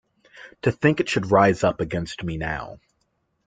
[0.63, 2.79] To think it should rise up against me now!